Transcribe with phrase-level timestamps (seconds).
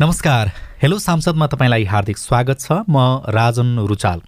[0.00, 0.50] नमस्कार।
[0.82, 4.20] हेलो सांसदमा तपाईँलाई हार्दिक स्वागत छ। म राजन रुचाल।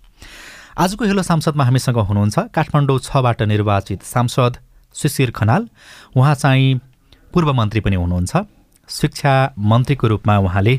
[0.74, 4.56] आजको हेलो सांसदमा हामीसँग हुनुहुन्छ काठमाडौँ छबाट निर्वाचित सांसद
[4.94, 5.68] शिशिर खनाल।
[6.18, 6.74] उहाँ चाहिँ
[7.30, 8.36] पूर्व मन्त्री पनि हुनुहुन्छ।
[8.88, 10.74] शिक्षा मन्त्रीको रूपमा उहाँले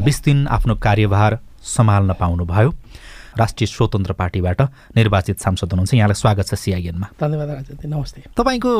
[0.00, 1.38] बिस दिन आफ्नो कार्यभार
[1.76, 2.70] सम्हाल्न पाउनुभयो।
[3.36, 4.60] राष्ट्रिय स्वतन्त्र पार्टीबाट
[4.96, 8.72] निर्वाचित सांसद हुनुहुन्छ। यहाँलाई स्वागत छ सिआइएनमा धन्यवाद राजन नमस्ते। तपाईँको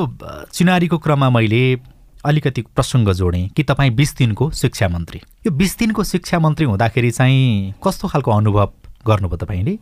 [0.57, 6.05] चिनारीको क्रममा मैले अलिकति प्रसङ्ग जोडेँ कि तपाईँ बिस दिनको शिक्षा मन्त्री। यो बिस दिनको
[6.05, 8.73] शिक्षा मन्त्री हुँदाखेरि चाहिँ कस्तो खालको अनुभव
[9.07, 9.75] गर्नुभयो तपाईँले?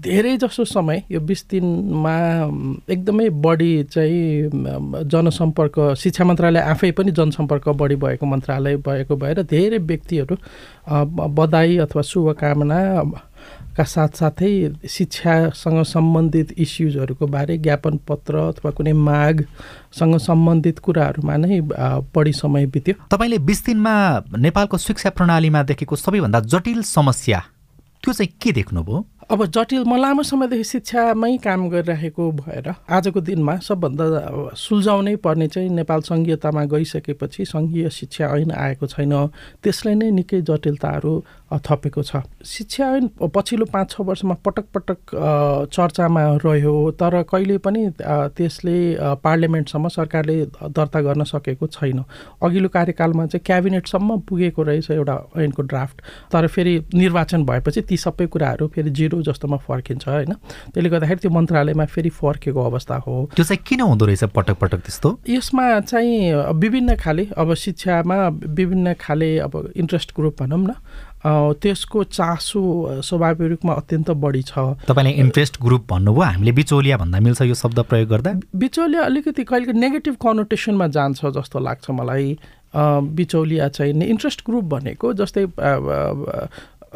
[0.00, 2.14] धेरै जसो समय यो बिस दिनमा
[2.88, 4.50] एकदमै बढी चाहिँ
[5.04, 10.36] जनसम्पर्क शिक्षा मन्त्रालय आफै पनि जनसम्पर्क बढी भएको मन्त्रालय भएको भएर धेरै व्यक्तिहरू
[11.36, 12.80] बधाई अथवा शुभकामना
[13.76, 14.50] का साथसाथै
[14.88, 21.60] शिक्षासँग सम्बन्धित इस्युजहरूको बारे ज्ञापन पत्र अथवा कुनै मागसँग सम्बन्धित कुराहरूमा नै
[22.14, 23.94] बढी समय बित्यो। तपाईँले बिस दिनमा
[24.38, 27.42] नेपालको शिक्षा प्रणालीमा देखेको सबैभन्दा जटिल समस्या
[28.02, 28.98] त्यो चाहिँ के देख्नुभयो?
[29.30, 35.68] अब जटिल म लामो समयदेखि शिक्षामै काम गरिरहेको भएर आजको दिनमा सबभन्दा सुल्झाउनै पर्ने चाहिँ
[35.80, 39.14] नेपाल सङ्घीयतामा गइसकेपछि सङ्घीय शिक्षा ऐन आएको छैन।
[39.64, 41.12] त्यसले नै निकै जटिलताहरू
[41.64, 44.98] थपेको छ। शिक्षा ऐन पछिल्लो पाँच छ वर्षमा पटक पटक
[45.72, 47.82] चर्चामा रह्यो तर कहिले पनि
[48.36, 48.76] त्यसले
[49.24, 50.36] पार्लियामेन्टसम्म सरकारले
[50.68, 52.04] दर्ता गर्न सकेको छैन।
[52.44, 55.96] अघिल्लो कार्यकालमा चाहिँ क्याबिनेटसम्म पुगेको रहेछ एउटा ऐनको ड्राफ्ट।
[56.32, 60.32] तर फेरि निर्वाचन भएपछि ती सबै कुराहरू फेरि जिरो जस्तोमा फर्किन्छ होइन?
[60.74, 64.80] त्यसले गर्दाखेरि त्यो मन्त्रालयमा फेरि फर्केको अवस्था हो। त्यो चाहिँ किन हुँदो रहेछ पटक पटक
[64.82, 65.08] त्यस्तो?
[65.28, 68.16] यसमा चाहिँ विभिन्न खाले अब शिक्षामा
[68.58, 70.74] विभिन्न खाले अब इन्ट्रेस्ट ग्रुप भनौँ न
[71.24, 72.60] त्यसको चासो
[73.00, 77.80] स्वाभाविक रूपमा अत्यन्त बढी छ। तपाईँले इन्ट्रेस्ट ग्रुप भन्नुभयो हामीले बिचौलिया भन्दा मिल्छ यो शब्द
[77.88, 78.32] प्रयोग गर्दा?
[78.52, 82.36] बिचौलिया अलिकति कहिले नेगेटिभ कनोटेसनमा जान्छ जस्तो लाग्छ मलाई।
[82.76, 85.44] बिचौलिया चाहिँ इन्ट्रेस्ट ग्रुप भनेको जस्तै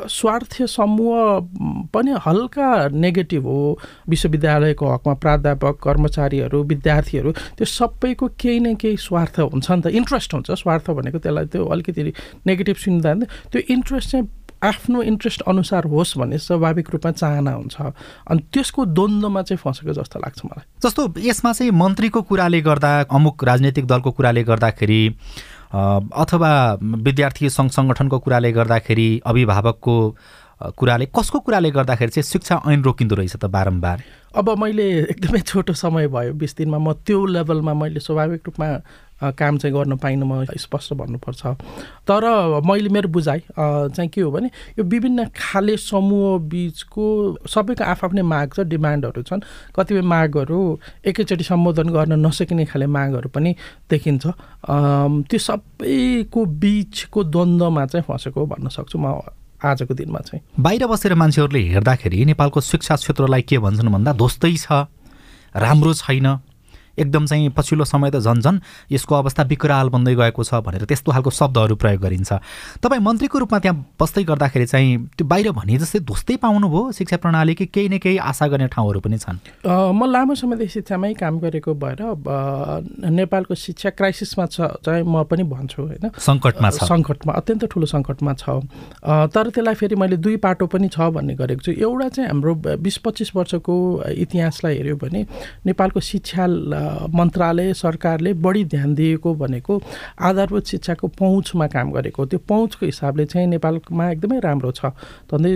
[0.06, 3.78] स्वार्थ समूह पनि हल्का नेगेटिभ हो।
[4.08, 10.34] विश्वविद्यालयको हकमा प्राध्यापक कर्मचारीहरू विद्यार्थीहरू त्यो सबैको केही न केही स्वार्थ हुन्छ नि त। इन्ट्रेस्ट
[10.34, 12.12] हुन्छ स्वार्थ भनेको त्यसलाई त्यो अलिकति
[12.46, 13.14] नेगेटिभ सुन्दा
[13.52, 14.28] त्यो इन्ट्रेस्ट चाहिँ
[14.58, 17.76] आफ्नो इन्ट्रेस्ट अनुसार होस् भन्ने स्वाभाविक रूपमा चाहना हुन्छ।
[18.26, 23.44] अनि त्यसको द्वन्द्वमा चाहिँ फँसेको जस्तो लाग्छ मलाई। जस्तो यसमा चाहिँ मन्त्रीको कुराले गर्दा अमुक
[23.44, 25.02] राजनैतिक दलको कुराले गर्दाखेरि
[25.72, 26.50] अथवा
[26.82, 29.96] विद्यार्थी सङ्घ सङ्गठनको कुराले गर्दाखेरि अभिभावकको
[30.76, 34.02] कुराले कसको कुराले गर्दाखेरि चाहिँ शिक्षा ऐन रोकिँदो रहेछ त बारम्बार?
[34.34, 38.68] अब मैले एकदमै छोटो समय भयो बिस दिनमा म त्यो लेभलमा मैले स्वाभाविक रूपमा
[39.18, 41.42] काम चाहिँ गर्न पाइनँ म स्पष्ट भन्नुपर्छ।
[42.06, 42.22] तर
[42.62, 47.04] मैले मेरो बुझाइ चाहिँ के हो भने यो विभिन्न खाले समूह बिचको
[47.46, 49.42] सबैको आफ्नै माग छ डिमान्डहरू छन्।
[49.74, 50.58] कतिपय मागहरू
[51.02, 53.54] एकैचोटि सम्बोधन गर्न नसकिने खाले मागहरू पनि
[53.90, 54.24] देखिन्छ।
[54.66, 59.18] त्यो सबैको बिचको द्वन्द्वमा चाहिँ फँसेको भन्न सक्छु म
[59.58, 64.86] आजको दिनमा चाहिँ। बाहिर बसेर मान्छेहरूले हेर्दाखेरि नेपालको शिक्षा क्षेत्रलाई के भन्छन् भन्दा ध्वस्तै छ
[65.58, 66.26] राम्रो छैन।
[66.98, 68.58] एकदम चाहिँ पछिल्लो समय त झन् झन्
[68.92, 72.32] यसको अवस्था विकराल बन्दै गएको छ भनेर त्यस्तो खालको शब्दहरू प्रयोग गरिन्छ।
[72.82, 77.66] तपाईँ मन्त्रीको रूपमा त्यहाँ बस्दै गर्दाखेरि चाहिँ त्यो बाहिर भने जस्तै ध्वस्तै पाउनुभयो शिक्षा प्रणालीकै
[77.70, 79.38] केही न केही आशा गर्ने ठाउँहरू पनि छन्?
[79.66, 82.02] म लामो समयदेखि शिक्षामै काम गरेको भएर
[82.98, 86.10] नेपालको शिक्षा क्राइसिसमा छ चाहिँ म पनि भन्छु होइन?
[86.18, 88.44] सङ्कटमा छ। सङ्कटमा अत्यन्त ठुलो सङ्कटमा छ।
[89.34, 92.96] तर त्यसलाई फेरि मैले दुई पाटो पनि छ भन्ने गरेको छु। एउटा चाहिँ हाम्रो बिस
[93.04, 93.74] पच्चिस वर्षको
[94.24, 95.20] इतिहासलाई हेऱ्यो भने
[95.66, 96.46] नेपालको शिक्षा
[97.14, 99.80] मन्त्रालय सरकारले बढी ध्यान दिएको भनेको
[100.20, 104.86] आधारभूत शिक्षाको पहुँचमा काम गरेको त्यो पहुँचको हिसाबले चाहिँ नेपालमा एकदमै राम्रो छ।
[105.32, 105.52] झन्डै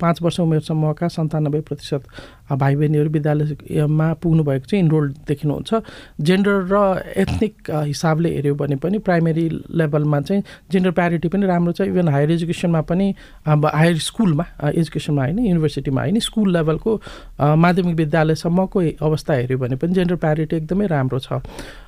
[0.00, 2.02] पाँच वर्ष उमेर समूहका सन्तानब्बे प्रतिशत
[2.44, 5.74] भाइ बहिनीहरू विद्यालयमा पुग्नु भएको चाहिँ इनरोल्ड देखिनुहुन्छ।
[6.20, 6.76] जेन्डर र
[7.16, 10.42] एथनिक हिसाबले हेऱ्यो भने पनि प्राइमेरी लेभलमा चाहिँ
[10.72, 13.14] जेन्डर प्यारिटी पनि राम्रो छ। इभन हायर एजुकेसनमा पनि
[13.48, 17.00] हायर स्कुलमा एजुकेसनमा होइन युनिभर्सिटीमा होइन स्कुल लेभलको
[17.40, 21.40] माध्यमिक विद्यालयसम्मको अवस्था हेऱ्यो भने पनि जेन्डर प्यारिटी एकदमै राम्रो छ।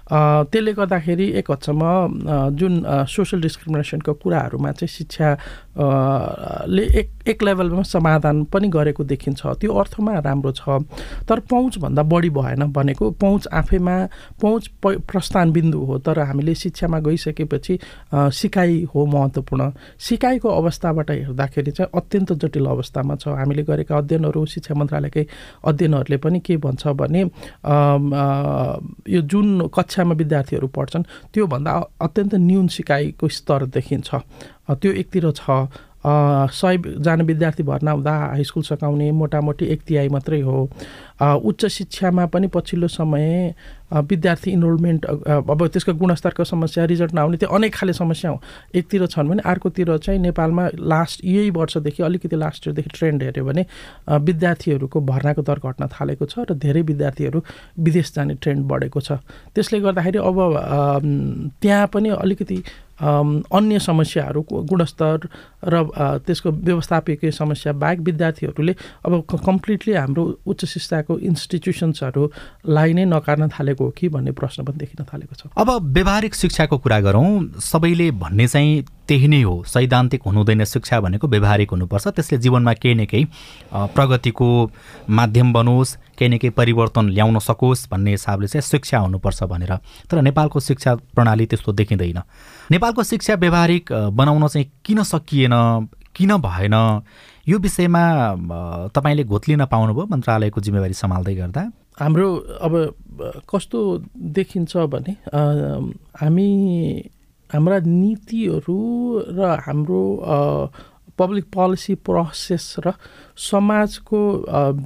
[0.07, 1.83] त्यसले गर्दाखेरि एक हदसम्म
[2.55, 2.73] जुन
[3.11, 5.29] सोसल डिस्क्रिमिनेसनको कुराहरूमा चाहिँ शिक्षा
[6.69, 10.79] ले एक एक लेभलमा समाधान पनि गरेको देखिन्छ। त्यो अर्थमा राम्रो छ।
[11.29, 13.97] तर पहुँचभन्दा बढी भएन भनेको पहुँच आफैमा
[14.41, 14.71] पहुँच
[15.11, 17.79] प्रस्थान बिन्दु हो। तर हामीले शिक्षामा गइसकेपछि
[18.15, 19.71] सिकाइ हो महत्त्वपूर्ण।
[20.01, 25.27] सिकाइको अवस्थाबाट हेर्दाखेरि चाहिँ अत्यन्त जटिल अवस्थामा छ। हामीले गरेका अध्ययनहरू शिक्षा मन्त्रालयकै
[25.67, 27.23] अध्ययनहरूले पनि के भन्छ भने
[29.13, 34.09] यो जुन कक्षा कक्षामा विद्यार्थीहरू पढ्छन् त्योभन्दा अत्यन्त न्यून सिकाइको स्तर देखिन्छ।
[34.71, 35.73] त्यो एकतिर छ।
[36.07, 40.69] सयजना विद्यार्थी भर्ना हुँदा हाई स्कुल सकाउने मोटामोटी एक तिहाई मात्रै हो।
[41.19, 43.55] उच्च शिक्षामा पनि पछिल्लो समय
[43.91, 48.41] विद्यार्थी इनरोलमेन्ट अब त्यसको गुणस्तरको समस्या रिजल्ट नआउने त्यो अनेक खाले समस्या हो
[48.75, 53.67] एकतिर छन् भने अर्कोतिर चाहिँ नेपालमा लास्ट यही वर्षदेखि अलिकति लास्ट इयरदेखि ट्रेन्ड हेऱ्यो भने
[54.09, 57.45] विद्यार्थीहरूको भर्नाको दर घट्न थालेको छ र धेरै विद्यार्थीहरू
[57.79, 59.23] विदेश जाने ट्रेन्ड बढेको छ।
[59.55, 60.37] त्यसले गर्दाखेरि अब
[61.63, 62.63] त्यहाँ पनि अलिकति
[62.97, 65.29] अन्य समस्याहरू गुणस्तर
[65.69, 65.83] र
[66.27, 68.75] त्यसको व्यवस्थापकीय समस्या बाहेक विद्यार्थीहरूले
[69.05, 69.13] अब
[69.45, 75.35] कम्प्लिटली हाम्रो उच्च शिक्षाको इन्स्टिट्युसन्सहरूलाई नै नकार्न थालेको हो कि भन्ने प्रश्न पनि देखिन थालेको
[75.35, 81.01] छ। अब व्यवहारिक शिक्षाको कुरा गरौँ सबैले भन्ने चाहिँ त्यही नै हो। सैद्धान्तिक हुनुहुँदैन शिक्षा
[81.01, 83.25] भनेको व्यवहारिक हुनुपर्छ। त्यसले जीवनमा केही न केही
[83.95, 84.49] प्रगतिको
[85.11, 89.73] माध्यम बनोस् केही न केही परिवर्तन ल्याउन सकोस् भन्ने हिसाबले चाहिँ शिक्षा हुनुपर्छ भनेर।
[90.11, 92.19] तर नेपालको शिक्षा प्रणाली त्यस्तो देखिँदैन।
[92.71, 95.55] नेपालको शिक्षा व्यवहारिक बनाउन चाहिँ किन सकिएन
[96.15, 96.75] किन भएन
[97.49, 98.03] यो विषयमा
[98.91, 101.63] तपाईँले घोत्लिन पाउनुभयो मन्त्रालयको जिम्मेवारी सम्हाल्दै गर्दा?
[101.95, 102.29] हाम्रो
[102.67, 102.73] अब
[103.47, 103.79] कस्तो
[104.35, 106.49] देखिन्छ भने हामी
[107.51, 108.79] हाम्रा नीतिहरू
[109.31, 110.03] र हाम्रो
[111.19, 112.93] पब्लिक पोलिसी प्रोसेस र
[113.39, 114.21] समाजको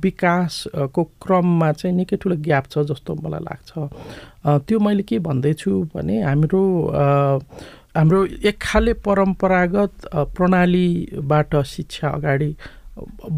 [0.04, 3.70] विकासको क्रममा चाहिँ निकै ठुलो ग्याप छ जस्तो मलाई लाग्छ।
[4.68, 6.62] त्यो मैले के भन्दैछु भने हाम्रो
[7.94, 10.06] हाम्रो एक खाले परम्परागत
[10.36, 12.52] प्रणालीबाट शिक्षा अगाडि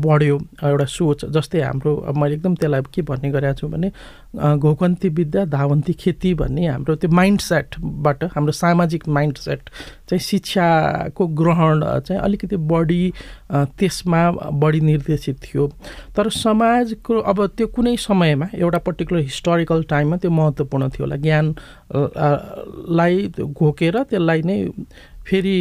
[0.05, 3.89] बढ्यो एउटा सोच जस्तै हाम्रो मैले एकदम त्यसलाई के भन्ने गरेको छु भने
[4.59, 9.61] घोकन्ती विद्या धावन्ती खेती भन्ने हाम्रो त्यो माइन्ड सेटबाट हाम्रो सामाजिक माइन्ड सेट
[10.09, 11.77] चाहिँ शिक्षाको ग्रहण
[12.07, 13.05] चाहिँ अलिकति बढी
[13.53, 14.23] त्यसमा
[14.63, 15.65] बढी निर्देशित थियो।
[16.17, 23.15] तर समाजको अब त्यो कुनै समयमा एउटा पर्टिकुलर हिस्टोरिकल टाइममा त्यो महत्त्वपूर्ण थियो होला। ज्ञानलाई
[23.41, 24.59] घोकेर त्यसलाई नै
[25.27, 25.57] फेरि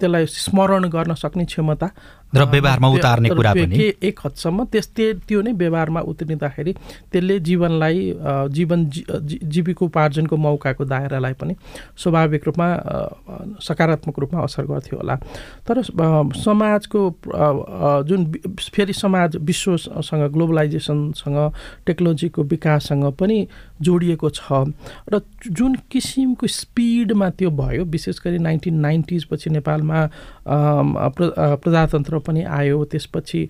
[0.00, 1.88] त्यसलाई स्मरण गर्न सक्ने क्षमता
[2.34, 6.72] र व्यवहारमा उतार्ने कुरा पनि। एक हदसम्म त्यस त्यो नै व्यवहारमा उत्रिँदाखेरि
[7.12, 7.98] त्यसले जीवनलाई
[8.54, 8.80] जीवन
[9.54, 11.54] जीविकोपार्जनको मौकाको दायरालाई पनि
[11.98, 12.68] स्वाभाविक रूपमा
[13.58, 15.16] सकारात्मक रूपमा असर गर्थ्यो होला।
[15.66, 15.82] तर
[16.38, 17.00] समाजको
[18.06, 18.20] जुन
[18.74, 21.38] फेरि समाज विश्वसँग ग्लोबलाइजेसनसँग
[21.86, 23.38] टेक्नोलोजीको विकाससँग पनि
[23.82, 24.70] जोडिएको छ
[25.10, 29.98] र जुन किसिमको स्पिडमा त्यो भयो विशेष गरी नाइन्टिन नाइन्टिजपछि नेपालमा
[30.46, 33.40] प्रजातन्त्र पनि आयो त्यसपछि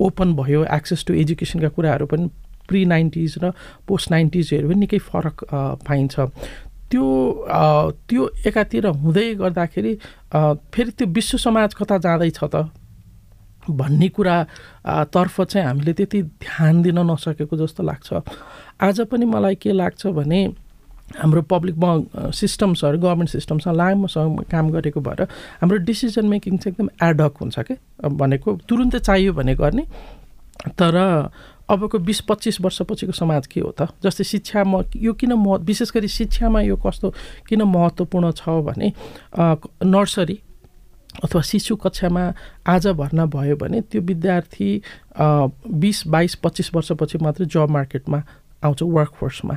[0.00, 2.26] ओपन भयो एक्सेस टु एजुकेसनका कुराहरू पनि
[2.68, 3.52] प्रि नाइन्टिज र
[3.88, 5.44] पोस्ट नाइन्टिजहरू पनि निकै फरक
[5.86, 6.14] पाइन्छ।
[6.90, 7.06] त्यो
[8.08, 9.92] त्यो एकातिर हुँदै गर्दाखेरि
[10.34, 12.68] फेरि त्यो विश्व समाज कता जाँदैछ त?
[13.62, 14.36] भन्ने कुरा
[15.14, 18.12] तर्फ चाहिँ हामीले त्यति ध्यान दिन नसकेको जस्तो लाग्छ।
[18.82, 20.40] आज पनि मलाई के लाग्छ भने
[21.20, 21.76] हाम्रो पब्लिक
[22.34, 25.22] सिस्टम्सहरू गभर्मेन्ट सिस्टमसँग लामोसँग काम गरेको भएर
[25.60, 27.74] हाम्रो डिसिजन मेकिङ चाहिँ एकदम एडक हुन्छ कि?
[28.02, 29.84] भनेको तुरुन्तै चाहियो भने गर्ने।
[30.78, 30.94] तर
[31.68, 33.88] अबको बिस पच्चिस वर्षपछिको समाज के हो त?
[34.04, 37.10] जस्तै शिक्षामा यो किन मह विशेष गरी शिक्षामा यो कस्तो
[37.48, 38.92] किन महत्त्वपूर्ण छ भने
[39.84, 40.38] नर्सरी
[41.24, 42.22] अथवा शिशु कक्षामा
[42.66, 44.70] आज भर्ना भयो भने त्यो विद्यार्थी
[45.20, 48.22] बिस बाइस पच्चिस वर्षपछि मात्रै जब मार्केटमा
[48.64, 49.56] आउँछ वर्कफोर्समा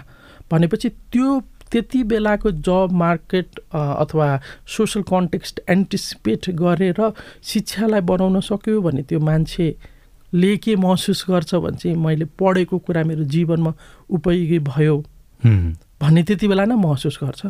[0.52, 1.40] भनेपछि त्यो
[1.72, 4.28] त्यति बेलाको जब मार्केट अथवा
[4.76, 7.02] सोसल कन्टेक्स्ट एन्टिसिपेट गरेर
[7.44, 13.24] शिक्षालाई बनाउन सक्यो भने त्यो मान्छेले के महसुस गर्छ भने चाहिँ मैले पढेको कुरा मेरो
[13.34, 13.74] जीवनमा
[14.10, 14.98] उपयोगी भयो
[15.42, 17.46] भन्ने त्यति बेला नै महसुस गर्छ।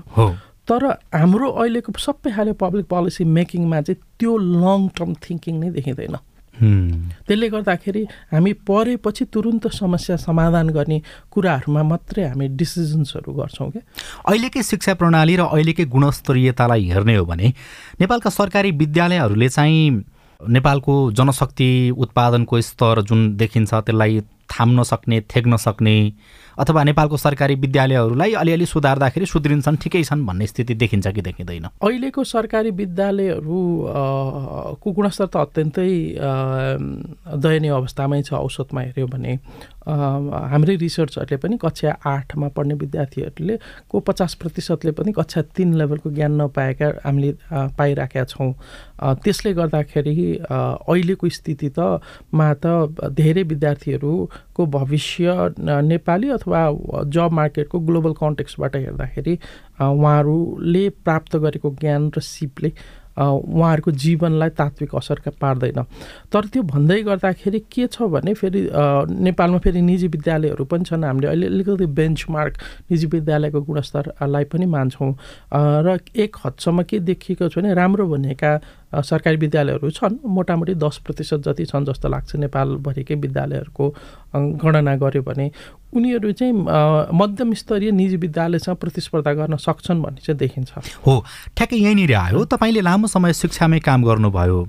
[0.68, 6.16] तर हाम्रो अहिलेको सबै खाले पब्लिक पोलिसी मेकिङमा चाहिँ त्यो लङ टर्म थिङ्किङ नै देखिँदैन।
[6.62, 13.82] त्यसले गर्दाखेरि हामी परेपछि तुरुन्त समस्या समाधान गर्ने कुराहरूमा मात्रै हामी डिसिजन्सहरू गर्छौँ क्या।
[14.28, 17.54] अहिलेकै शिक्षा प्रणाली र अहिलेकै गुणस्तरीयतालाई हेर्ने हो भने
[18.00, 20.04] नेपालका सरकारी विद्यालयहरूले चाहिँ
[20.42, 24.20] नेपालको जनशक्ति उत्पादनको स्तर जुन देखिन्छ त्यसलाई
[24.52, 25.96] थाम्न सक्ने थेग्न सक्ने
[26.60, 31.66] अथवा नेपालको सरकारी विद्यालयहरूलाई अलिअलि सुधार्दाखेरि सुध्रिन्छन् ठिकै छन् भन्ने स्थिति देखिन्छ कि देखिँदैन?
[31.84, 33.60] अहिलेको सरकारी विद्यालयहरू
[34.82, 35.92] को गुणस्तर त अत्यन्तै
[37.44, 39.40] दयनीय अवस्थामै छ औसतमा हेऱ्यो भने।
[39.88, 43.58] हाम्रै रिसर्चहरूले पनि कक्षा आठमा पढ्ने विद्यार्थीहरूले
[43.90, 47.32] को पचास प्रतिशतले पनि कक्षा तिन लेभलको ज्ञान नपाएका हामीले
[47.78, 48.52] पाइराखेका छौँ।
[49.24, 52.02] त्यसले गर्दाखेरि अहिलेको स्थिति त
[52.34, 56.62] मा त धेरै विद्यार्थीहरूको भविष्य नेपाली अथवा
[57.14, 59.38] जब मार्केटको ग्लोबल कन्टेक्सबाट हेर्दाखेरि
[59.82, 62.72] उहाँहरूले प्राप्त गरेको ज्ञान र सिपले
[63.18, 65.80] उहाँहरूको जीवनलाई तात्विक असर पार्दैन।
[66.32, 71.28] तर त्यो भन्दै गर्दाखेरि के छ भने फेरि नेपालमा फेरि निजी विद्यालयहरू पनि छन्। हामीले
[71.28, 72.54] अहिले अलिकति बेन्चमार्क
[72.92, 75.12] निजी विद्यालयको गुणस्तरलाई पनि मान्छौँ।
[75.54, 78.52] र एक हदसम्म के देखिएको छ भने राम्रो भनेका
[79.02, 83.86] सरकारी विद्यालयहरू छन्। मोटामोटी दस प्रतिशत जति छन् जस्तो लाग्छ नेपालभरिकै विद्यालयहरूको
[84.62, 85.52] गणना गऱ्यो भने।
[85.96, 86.54] उनीहरू चाहिँ
[87.12, 90.72] मध्यम स्तरीय निजी विद्यालयसँग प्रतिस्पर्धा गर्न सक्छन् भन्ने चाहिँ देखिन्छ।
[91.06, 91.14] हो।
[91.56, 94.60] ठ्याक्कै यहीँनिर आयो। तपाईँले लामो समय शिक्षामै काम गर्नुभयो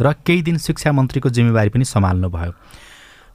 [0.00, 2.52] र केही दिन शिक्षा मन्त्रीको जिम्मेवारी पनि सम्हाल्नुभयो।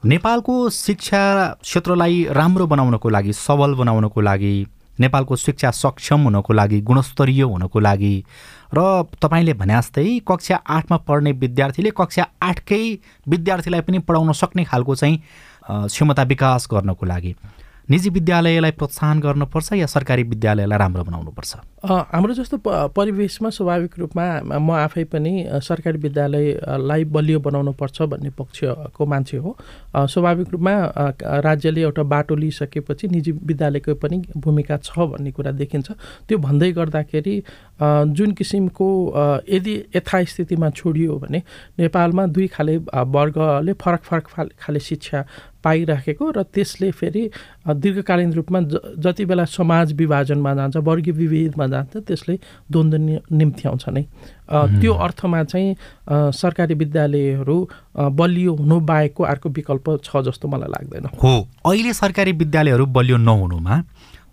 [0.06, 1.22] नेपालको शिक्षा
[1.62, 4.54] क्षेत्रलाई राम्रो बनाउनको लागि सबल बनाउनको लागि
[5.00, 8.14] नेपालको शिक्षा सक्षम हुनको लागि गुणस्तरीय हुनको लागि
[8.74, 12.84] र तपाईँले भने जस्तै कक्षा आठमा पढ्ने विद्यार्थीले कक्षा आठकै
[13.28, 15.18] विद्यार्थीलाई पनि पढाउन सक्ने खालको चाहिँ
[15.88, 17.36] क्षमता विकास गर्नको लागि।
[17.90, 21.56] निजी विद्यालयलाई प्रोत्साहन गर्नुपर्छ या सरकारी विद्यालयलाई राम्रो बनाउनुपर्छ?
[22.14, 22.58] हाम्रो जस्तो
[22.94, 25.32] परिवेशमा स्वाभाविक रूपमा म आफै पनि
[25.66, 29.56] सरकारी विद्यालयलाई बलियो बनाउनु पर्छ भन्ने पक्षको मान्छे हो।
[30.06, 30.74] स्वाभाविक रूपमा
[31.42, 35.90] राज्यले एउटा बाटो लिइसकेपछि निजी विद्यालयको पनि भूमिका छ भन्ने कुरा देखिन्छ।
[36.30, 37.36] त्यो भन्दै गर्दाखेरि
[38.14, 38.88] जुन किसिमको
[39.50, 41.42] यदि यथास्थितिमा छोडियो भने
[41.80, 42.78] नेपालमा दुई खाले
[43.18, 44.28] वर्गले फरक फरक
[44.62, 45.26] खाले शिक्षा
[45.64, 47.24] पाइराखेको र त्यसले फेरि
[47.68, 52.36] दीर्घकालीन रूपमा ज जति बेला समाज विभाजनमा जान्छ वर्गीय विभेदमा जान्छ त्यसले
[52.72, 52.98] द्वन्द्व
[53.36, 54.04] निम्त्याउँछ नै।
[54.82, 55.76] त्यो अर्थमा चाहिँ
[56.34, 57.58] सरकारी विद्यालयहरू
[58.20, 61.34] बलियो हुनु बाहेकको अर्को विकल्प छ जस्तो मलाई लाग्दैन। हो
[61.66, 63.84] अहिले सरकारी विद्यालयहरू बलियो नहुनुमा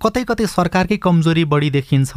[0.02, 2.12] कतै कतै सरकारकै कमजोरी बढी देखिन्छ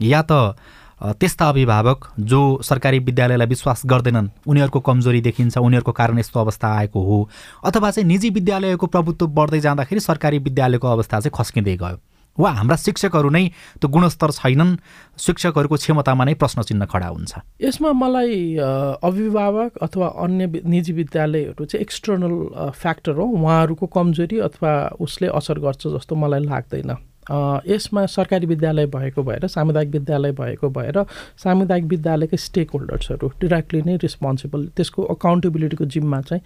[0.00, 0.56] या त
[1.00, 7.02] त्यस्ता अभिभावक जो सरकारी विद्यालयलाई विश्वास गर्दैनन् उनीहरूको कमजोरी देखिन्छ उनीहरूको कारण यस्तो अवस्था आएको
[7.04, 7.18] हो
[7.64, 11.98] अथवा चाहिँ निजी विद्यालयको प्रभुत्व बढ्दै जाँदाखेरि सरकारी विद्यालयको अवस्था चाहिँ खस्किँदै गयो।
[12.38, 13.44] वा हाम्रा शिक्षकहरू नै
[13.80, 14.76] त्यो गुणस्तर छैनन्
[15.18, 18.56] शिक्षकहरूको क्षमतामा नै प्रश्न चिन्ह खडा हुन्छ। यसमा मलाई
[19.00, 22.34] अभिभावक अथवा अन्य निजी विद्यालयहरू चाहिँ एक्सटर्नल
[22.72, 26.92] फ्याक्टर हो। उहाँहरूको कमजोरी अथवा उसले असर गर्छ जस्तो मलाई लाग्दैन।
[27.30, 31.02] यसमा सरकारी विद्यालय भएको भएर सामुदायिक विद्यालय भएको भएर
[31.36, 36.42] सामुदायिक विद्यालयकै स्टेक होल्डर्सहरू डिरेक्टली नै रिस्पोन्सिबल त्यसको अकाउन्टेबिलिटीको जिम्मा चाहिँ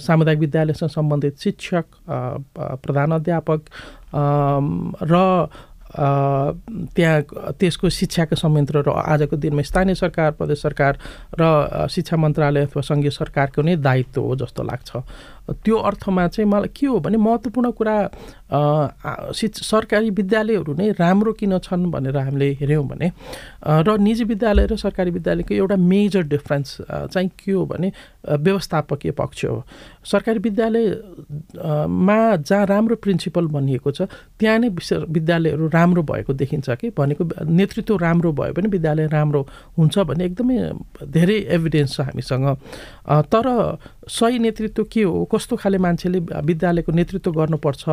[0.00, 1.86] सामुदायिक विद्यालयसँग सम्बन्धित शिक्षक
[2.82, 3.60] प्रधान अध्यापक
[5.02, 5.24] र
[5.96, 7.22] त्यहाँ
[7.56, 10.98] त्यसको शिक्षाका संयन्त्रहरू आजको दिनमा स्थानीय सरकार प्रदेश सरकार
[11.40, 14.90] र शिक्षा मन्त्रालय अथवा सङ्घीय सरकारको नै दायित्व हो जस्तो लाग्छ।
[15.46, 17.96] त्यो अर्थमा चाहिँ मलाई के हो भने महत्त्वपूर्ण कुरा
[18.46, 23.10] शिक्ष सरकारी विद्यालयहरू नै राम्रो किन छन् भनेर हामीले हेऱ्यौँ भने
[23.82, 26.76] र निजी विद्यालय र सरकारी विद्यालयको एउटा मेजर डिफ्रेन्स
[27.10, 27.92] चाहिँ के हो भने
[28.26, 29.62] व्यवस्थापकीय पक्ष हो।
[30.04, 34.02] सरकारी विद्यालयमा जहाँ राम्रो प्रिन्सिपल भनिएको छ
[34.38, 36.90] त्यहाँ नै विद्यालयहरू राम्रो भएको देखिन्छ कि?
[36.90, 39.42] भनेको नेतृत्व राम्रो भयो भने विद्यालय राम्रो
[39.78, 40.56] हुन्छ भन्ने एकदमै
[41.02, 42.46] धेरै एभिडेन्स छ हामीसँग।
[43.26, 43.46] तर
[44.08, 45.24] सही नेतृत्व के हो?
[45.34, 47.84] कस्तो खाले मान्छेले विद्यालयको नेतृत्व गर्नुपर्छ?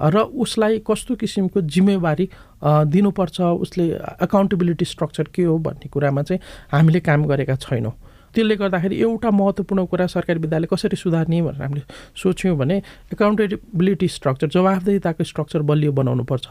[0.00, 2.28] र उसलाई कस्तो किसिमको जिम्मेवारी
[2.64, 3.40] दिनुपर्छ?
[3.40, 3.90] उसले
[4.24, 6.40] अकाउन्टेबिलिटी स्ट्रक्चर के हो भन्ने कुरामा चाहिँ
[6.72, 7.92] हामीले काम गरेका छैनौँ।
[8.38, 11.82] त्यसले गर्दाखेरि एउटा महत्त्वपूर्ण कुरा सरकारी विद्यालय कसरी सुधार्ने भनेर हामीले
[12.22, 12.76] सोच्यौँ भने
[13.12, 16.46] एकाउन्टेबिलिटी स्ट्रक्चर जवाफदेहिताको स्ट्रक्चर बलियो बनाउनुपर्छ।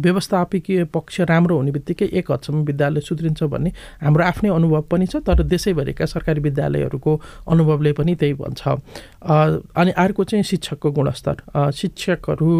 [0.00, 3.70] व्यवस्थापकीय पक्ष राम्रो हुने बित्तिकै एक हदसम्म विद्यालय सुध्रिन्छ भन्ने
[4.00, 7.12] हाम्रो आफ्नै अनुभव पनि छ तर देशैभरिका सरकारी विद्यालयहरूको
[7.44, 8.62] अनुभवले पनि त्यही भन्छ।
[9.76, 12.52] अनि अर्को चाहिँ शिक्षकको गुणस्तर। शिक्षकहरू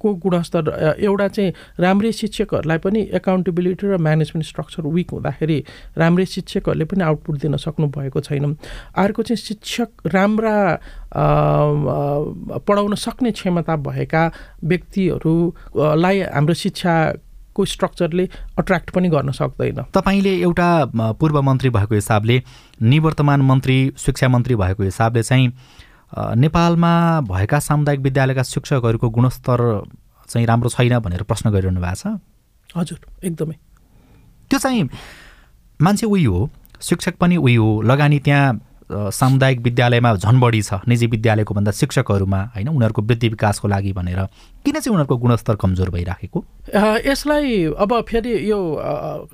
[0.00, 5.58] को गुणस्तर एउटा चाहिँ राम्रै शिक्षकहरूलाई पनि एकाउन्टेबिलिटी र म्यानेजमेन्ट स्ट्रक्चर विक हुँदाखेरि
[5.98, 8.56] राम्रै शिक्षकहरूले पनि आउटपुट दिन सक्नु भएको छैन।
[8.96, 10.56] अर्को चाहिँ शिक्षक राम्रा
[12.66, 14.22] पढाउन सक्ने क्षमता भएका
[14.64, 16.94] व्यक्तिहरूलाई हाम्रो शिक्षा
[17.54, 18.28] को स्ट्रक्चरले
[18.58, 20.68] अट्र्याक्ट पनि गर्न सक्दैन। तपाईँले एउटा
[21.20, 22.42] पूर्व मन्त्री भएको हिसाबले
[22.82, 25.52] निवर्तमान मन्त्री शिक्षा मन्त्री भएको हिसाबले चाहिँ
[26.18, 29.60] नेपालमा भएका सामुदायिक विद्यालयका शिक्षकहरूको गुणस्तर
[30.28, 32.18] चाहिँ राम्रो छैन भनेर प्रश्न गरिरहनु भएको छ?
[32.76, 33.54] हजुर एकदमै।
[34.50, 34.88] त्यो चाहिँ
[35.80, 36.50] मान्छे उही हो
[36.80, 42.40] शिक्षक पनि उही हो लगानी त्यहाँ सामुदायिक विद्यालयमा झन् बढी छ निजी विद्यालयको भन्दा शिक्षकहरूमा
[42.54, 44.20] होइन उनीहरूको वृद्धि विकासको लागि भनेर।
[44.60, 46.38] किन चाहिँ उनीहरूको गुणस्तर कमजोर भइराखेको?
[47.06, 48.58] यसलाई अब फेरि यो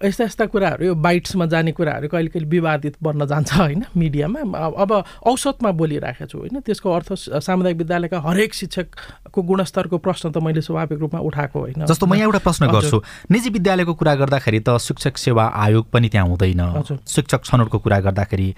[0.04, 4.40] यस्ता यस्ता कुराहरू यो बाइट्समा जाने कुराहरू कहिले कहिले विवादित बन्न जान्छ होइन मिडियामा।
[4.76, 4.92] अब
[5.26, 10.98] औसतमा बोलिराखेको छु होइन त्यसको अर्थ सामुदायिक विद्यालयका हरेक शिक्षकको गुणस्तरको प्रश्न त मैले स्वाभाविक
[11.00, 15.44] रूपमा उठाएको होइन। जस्तो म एउटा प्रश्न गर्छु। निजी विद्यालयको कुरा गर्दाखेरि त शिक्षक सेवा
[15.66, 16.62] आयोग पनि त्यहाँ हुँदैन।
[17.02, 18.48] शिक्षक छनौटको कुरा गर्दाखेरि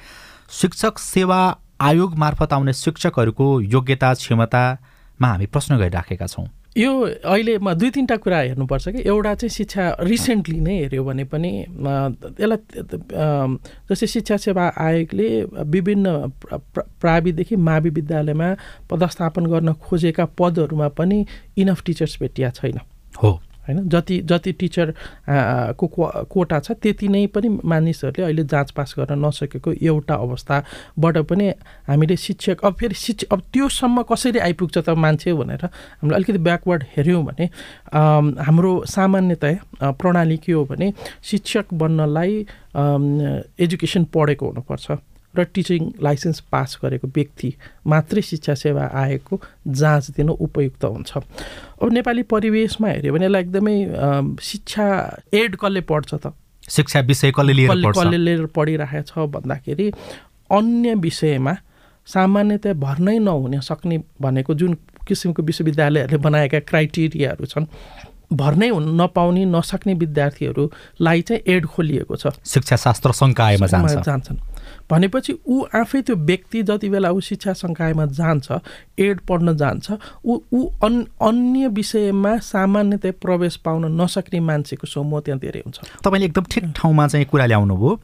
[0.50, 1.40] शिक्षक सेवा
[1.80, 6.92] आयोग मार्फत आउने शिक्षकहरूको योग्यता क्षमतामा हामी प्रश्न गरिराखेका छौँ। यो
[7.24, 11.50] अहिलेमा दुई तिनवटा कुरा हेर्नुपर्छ कि। एउटा चाहिँ शिक्षा रिसेन्टली नै हेऱ्यो भने पनि
[12.40, 12.58] यसलाई
[13.90, 15.28] जस्तै शिक्षा सेवा आयोगले
[15.66, 16.06] विभिन्न
[17.02, 18.48] प्राविदेखि मावि विद्यालयमा
[18.90, 21.18] पदस्थापन गर्न खोजेका पदहरूमा पनि
[21.58, 22.78] इनफ टिचर्स भेटिया छैन।
[23.22, 23.30] हो।
[23.68, 23.88] होइन?
[23.88, 24.94] जति जति टिचर
[25.78, 25.87] को
[26.30, 31.48] कोटा छ त्यति नै पनि मानिसहरूले अहिले जाँच पास गर्न नसकेको एउटा अवस्थाबाट पनि
[31.88, 36.84] हामीले शिक्षक अब फेरि शिक्ष अब त्योसम्म कसरी आइपुग्छ त मान्छे भनेर हामीले अलिकति ब्याकवर्ड
[36.96, 37.44] हेऱ्यौँ भने
[38.42, 42.46] हाम्रो सामान्यतया प्रणाली के हो भने शिक्षक बन्नलाई
[43.58, 44.90] एजुकेसन पढेको हुनुपर्छ।
[45.37, 47.52] र टिचिङ लाइसेन्स पास गरेको व्यक्ति
[47.87, 51.16] मात्रै शिक्षा सेवा आएको जाँच दिन उपयुक्त हुन्छ।
[51.82, 53.76] अब नेपाली परिवेशमा हेऱ्यो भने यसलाई एकदमै
[54.42, 54.87] शिक्षा
[55.35, 56.32] एड कसले पढ्छ त?
[56.68, 59.90] शिक्षा विषय कसले लिएर कसले लिएर पढिरहेको छ भन्दाखेरि
[60.50, 61.54] अन्य विषयमा
[62.08, 67.66] सामान्यतया भर्नै नहुन सक्ने भनेको जुन किसिमको विश्वविद्यालयहरूले बनाएका क्राइटेरियाहरू छन्
[68.32, 74.37] भर्नै नपाउने नसक्ने विद्यार्थीहरूलाई चाहिँ एड खोलिएको छ। शिक्षा शास्त्र सङ्कायमा जान्छन्।
[74.90, 78.47] भनेपछि ऊ आफै त्यो व्यक्ति जति बेला ऊ शिक्षा सङ्कायमा जान्छ
[78.99, 79.87] एड पढ्न जान्छ
[80.25, 86.26] ऊ ऊ अन् अन्य विषयमा सामान्यतया प्रवेश पाउन नसक्ने मान्छेको समूह त्यहाँ धेरै हुन्छ। तपाईँले
[86.26, 88.00] एकदम ठिक ठाउँमा चाहिँ कुरा ल्याउनु भयो।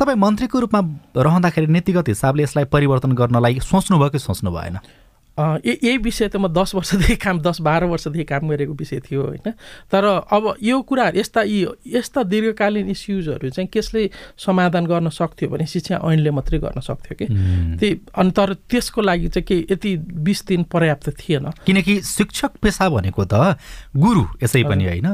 [0.00, 0.80] तपाईँ मन्त्रीको रूपमा
[1.16, 4.76] रहँदाखेरि नीतिगत हिसाबले यसलाई परिवर्तन गर्नलाई सोच्नुभयो कि सोच्नु भएन
[5.38, 9.50] यही विषय त म दस वर्षदेखि काम दस बाह्र वर्षदेखि काम गरेको विषय थियो होइन।
[9.88, 15.66] तर अब यो कुराहरू यस्ता यी यस्ता दीर्घकालीन इस्युजहरू चाहिँ कसले समाधान गर्न सक्थ्यो भने
[15.66, 17.26] शिक्षा ऐनले मात्रै गर्न सक्थ्यो कि?
[17.80, 22.88] त्यही अनि तर त्यसको लागि चाहिँ के यति बिस दिन पर्याप्त थिएन। किनकि शिक्षक पेसा
[22.92, 23.56] भनेको त
[23.96, 25.08] गुरु यसै पनि होइन।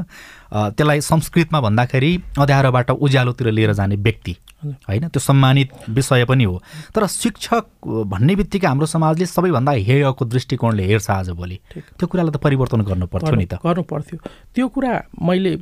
[0.51, 6.57] त्यसलाई संस्कृतमा भन्दाखेरि अँध्यारोबाट उज्यालोतिर लिएर जाने व्यक्ति। होइन त्यो सम्मानित विषय पनि हो।
[6.95, 11.59] तर शिक्षक भन्ने बित्तिकै हाम्रो समाजले सबैभन्दा हेयको दृष्टिकोणले हेर्छ आजभोलि
[11.99, 14.19] त्यो कुरालाई त परिवर्तन गर्नु पर्थ्यो नि त। गर्नु पर्थ्यो।
[14.55, 15.53] त्यो कुरा मैले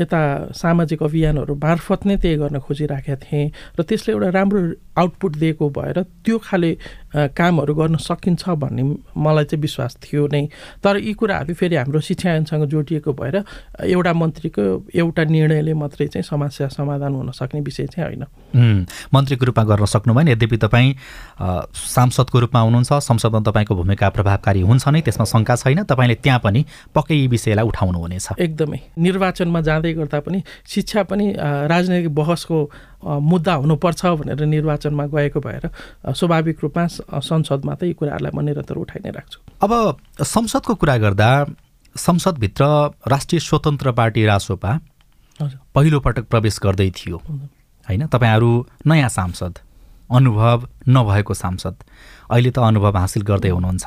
[0.00, 0.20] यता
[0.56, 4.60] सामाजिक अभियानहरू मार्फत नै त्यही गर्न खोजिराखेका थिएँ। र त्यसले एउटा राम्रो
[4.96, 6.70] आउटपुट दिएको भएर त्यो खाले
[7.14, 8.82] कामहरू गर्न सकिन्छ भन्ने
[9.16, 10.48] मलाई चाहिँ विश्वास थियो नै।
[10.82, 13.36] तर यी कुराहरू फेरि हाम्रो शिक्षा ऐनसँग जोडिएको भएर
[13.86, 14.62] एउटा मन्त्रीको
[14.94, 20.14] एउटा निर्णयले मात्रै चाहिँ समस्या समाधान हुन सक्ने विषय चाहिँ होइन। मन्त्रीको रूपमा गर्न सक्नु
[20.14, 20.94] भएन यद्यपि तपाईँ
[21.72, 26.64] सांसदको रूपमा हुनुहुन्छ संसदमा तपाईँको भूमिका प्रभावकारी हुन्छ नै त्यसमा शङ्का छैन। तपाईँले त्यहाँ पनि
[26.94, 31.26] पक्कै यी विषयलाई उठाउनुहुनेछ। एकदमै। निर्वाचनमा जाँदै गर्दा पनि शिक्षा पनि
[31.70, 32.58] राजनैतिक बहसको
[33.04, 35.64] मुद्दा हुनुपर्छ भनेर निर्वाचनमा गएको भएर
[36.16, 39.72] स्वाभाविक रूपमा संसदमा त यी कुराहरूलाई म निरन्तर उठाइ नै राख्छु। अब
[40.22, 41.28] संसदको कुरा गर्दा
[41.96, 42.64] संसदभित्र
[43.06, 44.72] राष्ट्रिय स्वतन्त्र पार्टी रासोपा
[45.74, 47.16] पहिलोपटक प्रवेश गर्दै थियो।
[47.86, 48.50] होइन तपाईँहरू
[48.86, 49.54] नयाँ सांसद
[50.10, 51.76] अनुभव नभएको सांसद
[52.30, 53.86] अहिले त अनुभव हासिल गर्दै हुनुहुन्छ।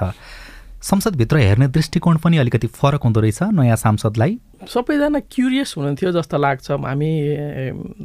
[0.77, 4.37] संसदभित्र हेर्ने दृष्टिकोण पनि अलिकति फरक हुँदो रहेछ नयाँ सांसदलाई।
[4.69, 7.11] सबैजना क्युरियस हुनुहुन्थ्यो जस्तो लाग्छ। हामी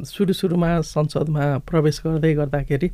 [0.03, 2.87] सुरु सुरुमा संसदमा प्रवेश गर्दै गर्दाखेरि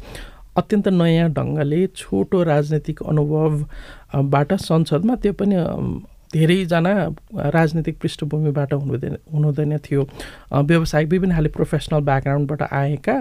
[0.57, 5.55] अत्यन्त नयाँ ढङ्गले छोटो राजनैतिक अनुभवबाट संसदमा त्यो पनि
[6.33, 6.93] धेरैजना
[7.53, 10.01] राजनीतिक पृष्ठभूमिबाट हुनुहुँदैन हुनुहुँदैन थियो।
[10.53, 13.15] व्यावसायिक विभिन्न खाले प्रोफेसनल ब्याकग्राउन्डबाट आएका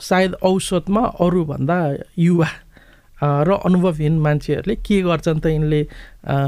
[0.00, 1.78] सायद औसतमा अरूभन्दा
[2.18, 2.48] युवा
[3.22, 5.82] र अनुभवहीन मान्छेहरूले के गर्छन् त यिनले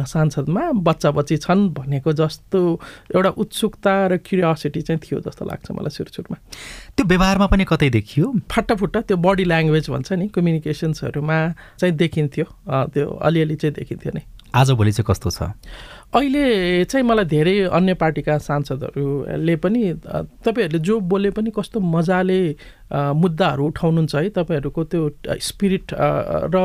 [0.06, 0.62] सांसदमा?
[0.86, 2.60] बच्चा बच्ची छन् भनेको जस्तो
[3.14, 6.36] एउटा उत्सुकता र क्युरियोसिटी चाहिँ थियो जस्तो लाग्छ मलाई सुरु सुरुमा
[6.96, 8.26] त्यो व्यवहारमा पनि कतै देखियो?
[8.50, 11.38] फाटाफुट्टा त्यो बडी ल्याङ्ग्वेज भन्छ नि कम्युनिकेसन्सहरूमा
[11.80, 12.46] चाहिँ देखिन्थ्यो।
[12.94, 14.22] त्यो अलिअलि चाहिँ देखिन्थ्यो नि।
[14.54, 15.42] आजभोलि चाहिँ कस्तो छ?
[16.10, 19.82] अहिले चाहिँ मलाई धेरै अन्य पार्टीका सांसदहरूले पनि
[20.42, 22.40] तपाईँहरूले जो बोले पनि कस्तो मजाले
[22.90, 25.02] मुद्दाहरू उठाउनुहुन्छ है तपाईँहरूको त्यो
[25.38, 26.56] स्पिरिट र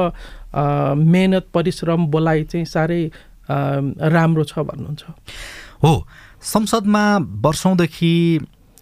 [0.97, 3.01] मेहनत परिश्रम बोलाइ चाहिँ साह्रै
[3.45, 5.03] राम्रो छ भन्नुहुन्छ।
[5.83, 5.93] हो
[6.41, 7.05] संसदमा
[7.45, 8.13] वर्षौँदेखि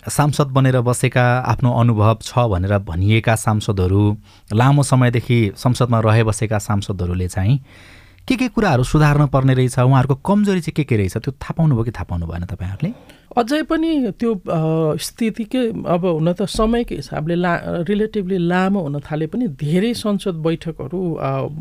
[0.03, 4.03] सांसद बनेर बसेका आफ्नो अनुभव छ भनेर भनिएका सांसदहरू
[4.53, 7.59] लामो समयदेखि संसदमा रहे बसेका सांसदहरूले चाहिँ
[8.27, 9.79] के के कुराहरू सुधार्न पर्ने रहेछ?
[9.79, 11.17] उहाँहरूको कमजोरी चाहिँ के के रहेछ?
[11.17, 12.93] त्यो थाहा पाउनुभयो कि थाहा पाउनु भएन तपाईँहरूले?
[13.33, 14.31] अझै पनि त्यो
[15.01, 17.53] स्थिति के अब हुन त समयको हिसाबले ला
[17.89, 20.99] रिलेटिभली लामो हुन थाले पनि धेरै संसद बैठकहरू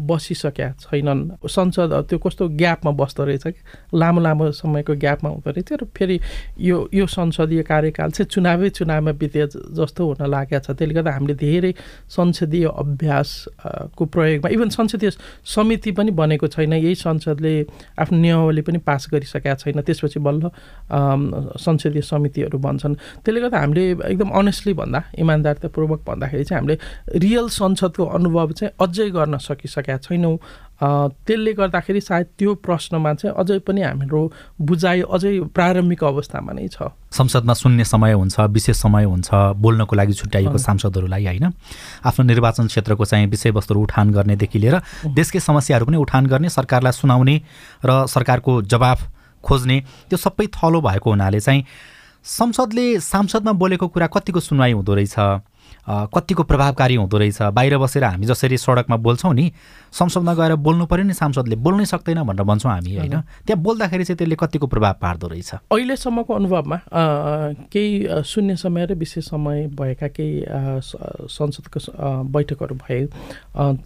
[0.05, 3.61] बसिसकेका छैनन्। संसद त्यो कस्तो ग्यापमा बस्दो रहेछ कि?
[3.97, 6.21] लामो लामो समयको ग्यापमा हुँदो रहेछ र फेरि
[6.61, 11.35] यो यो संसदीय कार्यकाल चाहिँ चुनावै चुनावमा बिते जस्तो हुन लागेको छ। त्यसले गर्दा हामीले
[11.41, 11.73] धेरै
[12.13, 17.55] संसदीय अभ्यासको प्रयोगमा इभन संसदीय समिति पनि बनेको छैन। यही संसदले
[17.97, 20.53] आफ्नो नियमावली पनि पास गरिसकेका छैन। त्यसपछि बल्ल
[21.63, 26.77] संसदीय समितिहरू भन्छन्। त्यसले गर्दा हामीले एकदम अनेस्टली भन्दा इमान्दारितापूर्वक भन्दाखेरि चाहिँ हामीले
[27.19, 30.37] रियल संसदको अनुभव चाहिँ अझै गर्न सकिसकेका छैनौँ।
[30.83, 34.23] त्यसले गर्दाखेरि सायद त्यो प्रश्नमा चाहिँ अझै पनि हाम्रो
[34.59, 39.31] बुझाइ अझै प्रारम्भिक अवस्थामा नै छ। संसदमा सुन्ने समय हुन्छ विशेष समय हुन्छ
[39.63, 41.47] बोल्नको लागि छुट्याइएको सांसदहरूलाई होइन।
[42.03, 44.77] आफ्नो निर्वाचन क्षेत्रको चाहिँ विषयवस्तुहरू उठान गर्नेदेखि लिएर
[45.15, 47.37] देशकै समस्याहरू पनि उठान गर्ने सरकारलाई सुनाउने
[47.87, 48.99] र सरकारको जवाफ
[49.45, 51.65] खोज्ने त्यो सबै थलो भएको हुनाले चाहिँ
[52.25, 55.15] संसदले सांसदमा बोलेको कुरा कतिको सुनवाई हुँदो रहेछ?
[55.89, 59.53] कतिको प्रभावकारी हुँदो रहेछ। बाहिर बसेर हामी जसरी सडकमा बोल्छौँ नि
[59.93, 63.21] संसदमा गएर बोल्नु पऱ्यो नि सांसदले। बोल्नै सक्दैन भनेर भन्छौँ हामी होइन?
[63.47, 65.51] त्यहाँ बोल्दाखेरि चाहिँ त्यसले कतिको प्रभाव पार्दो रहेछ?
[65.73, 66.79] अहिलेसम्मको अनुभवमा
[67.73, 70.45] केही शून्य समय र विशेष समय भएका केही
[71.29, 71.79] संसदको
[72.33, 73.01] बैठकहरू भए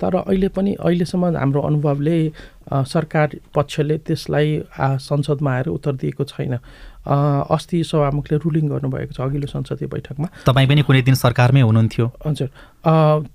[0.00, 2.18] तर अहिले पनि अहिलेसम्म हाम्रो अनुभवले
[2.66, 6.58] सरकार पक्षले त्यसलाई संसदमा आएर उत्तर दिएको छैन।
[7.06, 12.48] अस्ति सभामुखले रुलिङ गर्नुभएको छ अघिल्लो संसदीय बैठकमा। तपाईँ पनि कुनै दिन सरकारमै हुनुहुन्थ्यो। हजुर।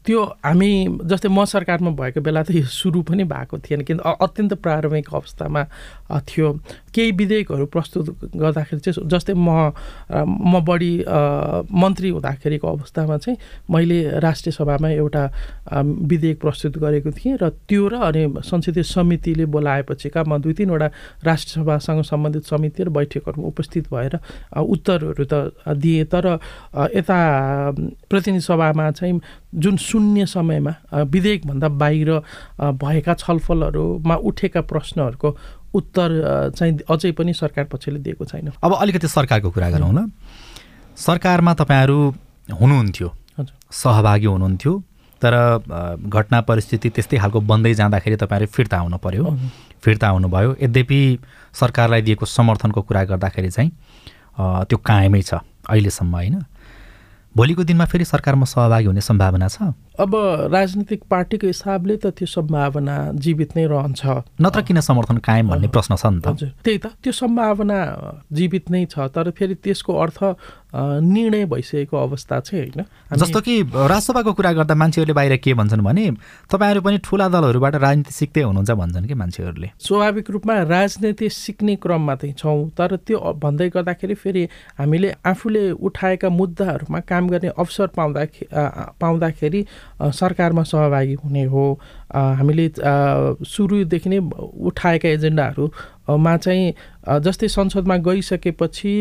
[0.05, 0.71] त्यो हामी
[1.03, 5.61] जस्तै म सरकारमा भएको बेला त यो सुरु पनि भएको थिएन किन अत्यन्त प्रारम्भिक अवस्थामा
[6.19, 6.51] थियो।
[6.93, 9.71] केही विधेयकहरू प्रस्तुत गर्दाखेरि चाहिँ जस्तै म
[10.11, 10.93] म बढी
[11.71, 13.37] मन्त्री हुँदाखेरिको अवस्थामा चाहिँ
[13.71, 15.23] मैले राष्ट्रिय सभामा एउटा
[16.11, 20.87] विधेयक प्रस्तुत गरेको थिएँ र त्यो र अनि संसदीय समितिले बोलाएपछिका म दुई तिनवटा
[21.23, 24.19] राष्ट्रिय सभासँग सम्बन्धित समिति र बैठकहरूमा उपस्थित भएर
[24.59, 26.27] उत्तरहरू त दिएँ। तर
[26.91, 27.17] यता
[28.09, 29.19] प्रतिनिधि सभामा चाहिँ
[29.55, 30.73] जुन शून्य समयमा
[31.07, 32.11] विधेयकभन्दा बाहिर
[32.59, 35.29] भएका छलफलहरूमा उठेका प्रश्नहरूको
[35.73, 36.09] उत्तर
[36.55, 40.09] चाहिँ अझै पनि सरकार पक्षले दिएको छैन। अब अलिकति सरकारको कुरा गरौँ ल
[40.97, 41.97] सरकारमा तपाईँहरू
[42.51, 43.09] हुनुहुन्थ्यो।
[43.71, 44.73] सहभागी हुनुहुन्थ्यो।
[45.21, 45.33] तर
[46.01, 49.23] घटना परिस्थिति त्यस्तै खालको बन्दै जाँदाखेरि तपाईँहरू फिर्ता आउनु पर्यो।
[49.83, 50.99] फिर्ता आउनुभयो यद्यपि
[51.53, 53.69] सरकारलाई दिएको समर्थनको कुरा गर्दाखेरि चाहिँ
[54.67, 55.33] त्यो कायमै छ
[55.69, 56.35] अहिलेसम्म होइन?
[57.35, 59.71] भोलिको दिनमा फेरि सरकारमा सहभागी हुने सम्भावना छ?
[60.01, 60.15] अब
[60.49, 64.01] राजनीतिक पार्टीको हिसाबले त त्यो सम्भावना जीवित नै रहन्छ।
[64.41, 67.79] नत्र किन समर्थन कायम भन्ने प्रश्न छ नि त। हजुर। त्यही त त्यो सम्भावना
[68.33, 70.19] जीवित नै छ तर फेरि त्यसको अर्थ
[70.73, 72.85] निर्णय भइसकेको अवस्था चाहिँ होइन।
[73.19, 76.05] जस्तो कि राजसभाको कुरा गर्दा मान्छेहरूले बाहिर के भन्छन् भने
[76.47, 82.15] तपाईँहरू पनि ठुला दलहरूबाट राजनीति सिक्दै हुनुहुन्छ भन्छन् कि मान्छेहरूले। स्वाभाविक रूपमा राजनीति सिक्ने क्रममा
[82.15, 84.43] चाहिँ छौँ तर त्यो भन्दै गर्दाखेरि फेरि
[84.79, 88.23] हामीले आफूले उठाएका मुद्दाहरूमा काम गर्ने अवसर पाउँदा
[88.95, 89.61] पाउँदाखेरि
[90.01, 91.79] सरकारमा सहभागी हुने हो।
[92.11, 92.69] हामीले
[93.45, 94.17] सुरुदेखि नै
[94.67, 96.73] उठाएका एजेन्डाहरूमा चाहिँ
[97.21, 98.93] जस्तै संसदमा गइसकेपछि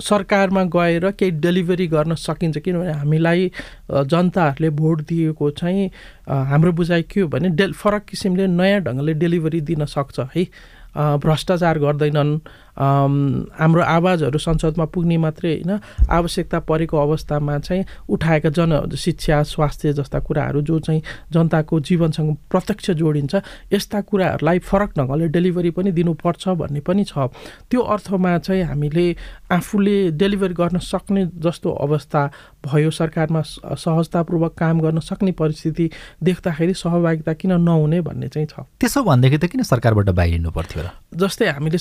[0.00, 3.50] सरकारमा गएर केही डेलिभरी गर्न सकिन्छ। किनभने हामीलाई
[3.90, 5.90] जनताहरूले भोट दिएको चाहिँ
[6.28, 10.44] हाम्रो बुझाइ के हो भने डे फरक किसिमले नयाँ ढङ्गले डेलिभरी दिन सक्छ है।
[10.90, 12.38] भ्रष्टाचार गर्दैनन्।
[12.76, 15.72] हाम्रो आवाजहरू संसदमा पुग्ने मात्रै होइन
[16.10, 21.02] आवश्यकता परेको अवस्थामा चाहिँ उठाएका जन शिक्षा स्वास्थ्य जस्ता कुराहरू जो चाहिँ
[21.32, 23.34] जनताको जीवनसँग प्रत्यक्ष जोडिन्छ
[23.72, 27.28] यस्ता कुराहरूलाई फरक ढङ्गले डेलिभरी पनि दिनुपर्छ भन्ने पनि छ।
[27.70, 29.06] त्यो अर्थमा चाहिँ हामीले
[29.50, 32.20] आफूले डेलिभरी गर्न सक्ने जस्तो अवस्था
[32.66, 33.42] भयो सरकारमा
[33.76, 35.90] सहजतापूर्वक काम गर्न सक्ने परिस्थिति
[36.22, 40.88] देख्दाखेरि सहभागिता किन नहुने भन्ने चाहिँ छ। त्यसो भनेदेखि त किन सरकारबाट बाहिरिनु पर्थ्यो र
[41.16, 41.78] जस्तै हामीले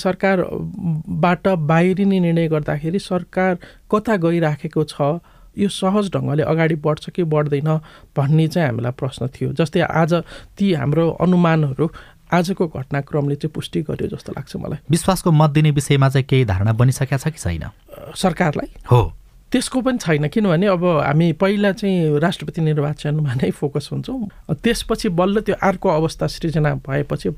[0.90, 3.58] सरकारबाट बाहिरिने निर्णय गर्दाखेरि सरकार
[3.92, 5.20] कता गइराखेको छ
[5.58, 7.70] यो सहज ढङ्गले अगाडि बढ्छ कि बढ्दैन
[8.18, 10.14] भन्ने चाहिँ हामीलाई प्रश्न थियो। जस्तै आज
[10.58, 11.92] ती हाम्रो अनुमानहरू
[12.34, 16.74] आजको घटनाक्रमले चाहिँ पुष्टि गर्यो जस्तो लाग्छ मलाई। विश्वासको मत दिने विषयमा चाहिँ केही धारणा
[16.74, 17.70] बनिसकेका छ कि छैन?
[18.16, 18.70] सरकारलाई?
[18.92, 19.14] हो।
[19.52, 25.42] त्यसको पनि छैन किनभने अब हामी पहिला चाहिँ राष्ट्रपति निर्वाचनमा नै फोकस हुन्छौँ। त्यसपछि बल्ल
[25.42, 27.30] त्यो अर्को अवस्था सृजना भएपछि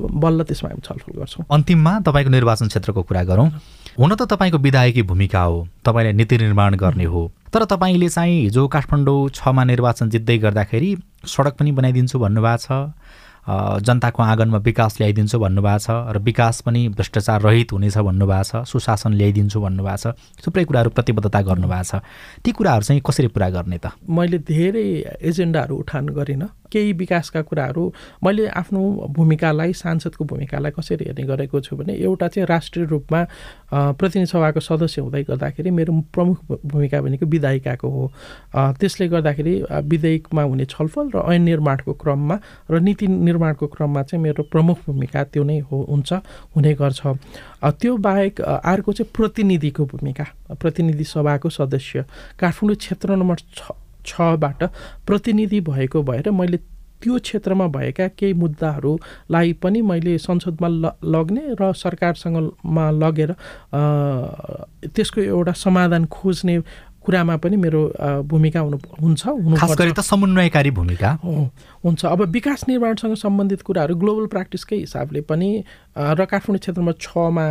[0.00, 3.48] बल्ल त्यसमा हामी छलफल गर्छौँ। अन्तिममा तपाईँको निर्वाचन क्षेत्रको कुरा गरौँ।
[3.98, 8.66] हुन त तपाईँको विधायकी भूमिका हो तपाईँले नीति निर्माण गर्ने हो। तर तपाईँले चाहिँ हिजो
[8.68, 10.90] काठमाडौँ छमा निर्वाचन जित्दै गर्दाखेरि
[11.26, 12.70] सडक पनि बनाइदिन्छु भन्नुभएको छ
[13.48, 19.12] जनताको आँगनमा विकास ल्याइदिन्छु भन्नुभएको छ र विकास पनि भ्रष्टाचार रहित हुनेछ भन्नुभएको छ सुशासन
[19.16, 22.04] ल्याइदिन्छु भन्नुभएको छ थुप्रै कुराहरू प्रतिबद्धता गर्नुभएको छ।
[22.44, 23.96] ती कुराहरू चाहिँ कसरी पुरा गर्ने त?
[24.04, 27.92] मैले धेरै एजेन्डाहरू उठान गरिनँ। केही विकासका कुराहरू
[28.24, 28.80] मैले आफ्नो
[29.16, 33.20] भूमिकालाई सांसदको भूमिकालाई कसरी हेर्ने गरेको छु भने एउटा चाहिँ राष्ट्रिय रूपमा
[33.72, 38.04] प्रतिनिधि सभाको सदस्य हुँदै गर्दाखेरि मेरो प्रमुख भूमिका भनेको विधायिकाको हो।
[38.54, 39.54] त्यसले गर्दाखेरि
[39.84, 42.38] विधेयकमा हुने छलफल र ऐन निर्माणको क्रममा
[42.70, 46.12] र नीति निर्माणको क्रममा चाहिँ मेरो प्रमुख भूमिका त्यो नै हो हुन्छ
[46.56, 47.00] हुने गर्छ।
[47.80, 50.26] त्यो बाहेक अर्को चाहिँ प्रतिनिधिको भूमिका
[50.60, 52.04] प्रतिनिधि सभाको सदस्य।
[52.40, 53.72] काठमाडौँ क्षेत्र नम्बर छ
[54.08, 54.64] छबाट
[55.06, 56.58] प्रतिनिधि भएको भएर मैले
[57.02, 63.30] त्यो क्षेत्रमा भएका केही मुद्दाहरूलाई पनि मैले संसदमा ल लग्ने र सरकारसँगमा लगेर
[64.90, 66.58] त्यसको एउटा समाधान खोज्ने
[66.98, 67.82] कुरामा पनि मेरो
[68.28, 69.22] भूमिका हुनु हुन्छ
[69.56, 71.10] खास गरी त समन्वयकारी भूमिका।
[71.84, 75.48] हुन्छ। अब विकास निर्माणसँग सम्बन्धित कुराहरू ग्लोबल प्र्याक्टिसकै हिसाबले पनि
[75.96, 77.46] र काठमाडौँ क्षेत्रमा छमा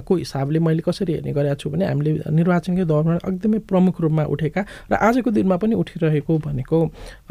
[0.00, 4.62] को हिसाबले मैले कसरी हेर्ने गरेको छु भने हामीले निर्वाचनकै दौरमा एकदमै प्रमुख रूपमा उठेका
[4.90, 6.78] र आजको दिनमा पनि उठिरहेको भनेको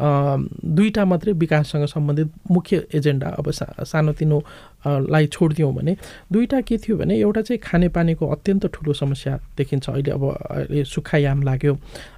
[0.00, 4.38] दुईवटा मात्रै विकाससँग सम्बन्धित मुख्य एजेन्डा अब सा सानोतिनो
[4.86, 5.96] लाई छोडिदियौँ भने
[6.32, 11.42] दुईवटा के थियो भने एउटा चाहिँ खानेपानीको अत्यन्त ठुलो समस्या देखिन्छ। अहिले अब अहिले सुक्खायाम
[11.42, 11.74] लाग्यो।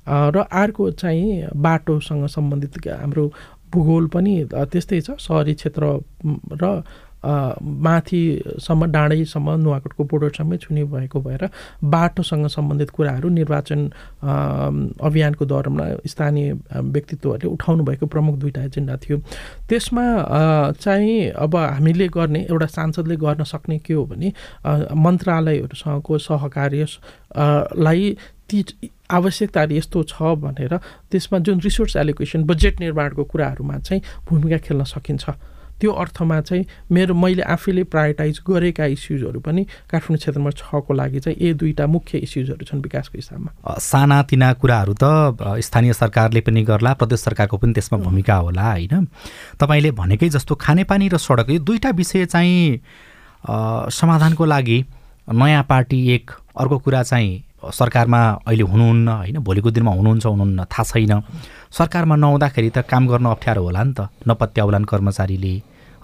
[0.08, 3.24] र अर्को चाहिँ बाटोसँग सम्बन्धित हाम्रो
[3.72, 5.84] भूगोल पनि त्यस्तै छ। सहरी क्षेत्र
[6.62, 6.64] र
[7.84, 11.48] माथिसम्म डाँडैसम्म नुवाकोटको बोर्डरसम्मै छुने भएको भएर
[11.84, 13.80] बाटोसँग सम्बन्धित कुराहरू निर्वाचन
[15.00, 19.18] अभियानको दौरानमा स्थानीय व्यक्तित्वहरूले उठाउनु भएको प्रमुख दुईवटा एजेन्डा थियो।
[19.68, 20.04] त्यसमा
[20.80, 24.32] चाहिँ अब हामीले गर्ने एउटा सांसदले गर्न सक्ने के हो भने
[24.96, 26.86] मन्त्रालयहरूसँगको सहकार्य
[27.78, 28.16] लाई
[28.48, 28.64] ती
[29.10, 30.76] आवश्यकताहरू यस्तो छ भनेर
[31.10, 35.24] त्यसमा जुन रिसोर्स एलोकेसन बजेट निर्माणको कुराहरूमा चाहिँ भूमिका खेल्न सकिन्छ।
[35.80, 41.38] त्यो अर्थमा चाहिँ मेरो मैले आफैले प्रायोरिटाइज गरेका इस्युजहरू पनि काठमाडौँ क्षेत्रमा छको लागि चाहिँ
[41.38, 45.04] यी दुईवटा मुख्य इस्युजहरू छन् विकासको हिसाबमा। साना तिना कुराहरू त
[45.62, 49.06] स्थानीय सरकारले पनि गर्ला प्रदेश सरकारको पनि त्यसमा भूमिका होला होइन?
[49.60, 52.80] तपाईँले भनेकै जस्तो खानेपानी र सडक यो दुईवटा विषय चाहिँ
[53.90, 54.84] समाधानको लागि
[55.30, 59.36] नयाँ पार्टी एक अर्को कुरा चाहिँ सरकारमा अहिले हुनुहुन्न होइन?
[59.42, 61.12] भोलिको दिनमा हुनुहुन्छ हुनुहुन्न थाहा छैन।
[61.74, 65.54] सरकारमा नहुँदाखेरि त काम गर्न अप्ठ्यारो होला नि त। नपत्याउलान् कर्मचारीले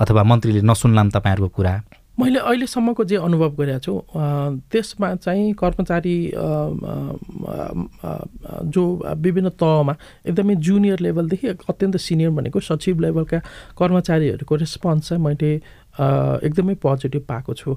[0.00, 1.74] अथवा मन्त्रीले नसुन्लान् तपाईँहरूको कुरा।
[2.14, 3.92] मैले अहिलेसम्मको जे अनुभव गरेको छु
[4.70, 6.16] त्यसमा चाहिँ कर्मचारी
[8.70, 8.82] जो
[9.18, 13.38] विभिन्न तहमा एकदमै जुनियर लेभलदेखि अत्यन्त सिनियर भनेको सचिव लेभलका
[13.74, 15.50] कर्मचारीहरूको रेस्पोन्स चाहिँ मैले
[15.94, 17.70] एकदमै पोजिटिभ पाएको छु।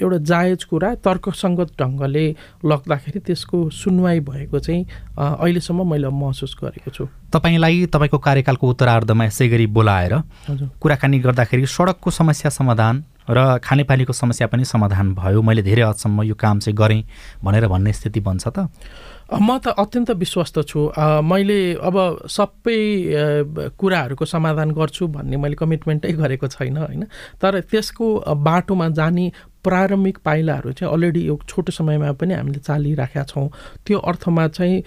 [0.00, 2.26] एउटा जायज कुरा तर्कसङ्गत ढङ्गले
[2.64, 4.82] लग्दाखेरि त्यसको सुनवाई भएको चाहिँ
[5.16, 10.14] अहिलेसम्म मैले महसुस गरेको छु। तपाईँलाई तपाईँको कार्यकालको उत्तरार्धमा यसै गरी बोलाएर
[10.80, 16.34] कुराकानी गर्दाखेरि सडकको समस्या समाधान र खानेपानीको समस्या पनि समाधान भयो। मैले धेरै हदसम्म यो
[16.38, 17.02] काम चाहिँ गरेँ
[17.42, 18.70] भनेर भन्ने स्थिति बन्छ त?
[19.26, 20.80] म त अत्यन्त विश्वस्त छु।
[21.26, 21.96] मैले अब
[22.30, 22.78] सबै
[23.74, 27.02] कुराहरूको समाधान गर्छु भन्ने मैले कमिटमेन्टै गरेको छैन होइन।
[27.42, 28.06] तर त्यसको
[28.38, 29.26] बाटोमा जाने
[29.66, 33.50] प्रारम्भिक पाइलाहरू चाहिँ अलरेडी यो छोटो समयमा पनि हामीले चालिराखेका छौँ।
[33.82, 34.82] त्यो अर्थमा चाहिँ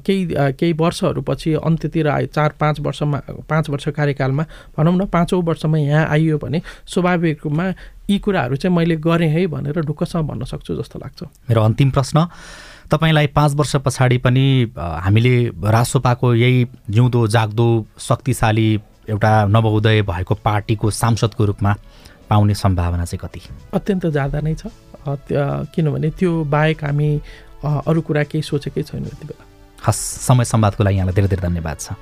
[0.00, 0.24] केही
[0.56, 6.08] केही वर्षहरूपछि अन्त्यतिर आयो चार पाँच वर्षमा पाँच वर्ष कार्यकालमा भनौँ न पाँचौँ वर्षमा यहाँ
[6.08, 7.66] आइयो भने स्वाभाविक रूपमा
[8.08, 12.28] यी कुराहरू चाहिँ मैले गरेँ है भनेर ढुक्कसँग भन्न सक्छु जस्तो लाग्छ। मेरो अन्तिम प्रश्न
[12.90, 15.34] तपाईँलाई पाँच वर्ष पछाडि पनि हामीले
[15.70, 17.68] रासोपाको यही जिउँदो जाग्दो
[17.98, 18.68] शक्तिशाली
[19.08, 21.74] एउटा नवोदय भएको पार्टीको सांसदको रूपमा
[22.30, 23.40] पाउने सम्भावना चाहिँ कति?
[23.74, 24.66] अत्यन्त ज्यादा नै छ।
[25.74, 27.08] किनभने त्यो बाहेक हामी
[27.64, 29.44] अरू कुरा केही सोचेकै छैनौँ यति बेला।
[29.82, 31.98] हस् समय सम्वादको लागि यहाँलाई धेरै धेरै धन्यवाद छ।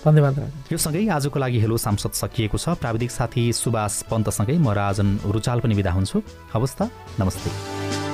[0.00, 0.36] धन्यवाद
[0.72, 5.60] यो सँगै आजको लागि हेलो सांसद सकिएको छ। प्राविधिक साथी सुभाष पन्तसँगै म राजन रुचाल
[5.60, 6.18] पनि बिदा हुन्छु।
[6.54, 6.88] हवस् त
[7.20, 8.09] नमस्ते।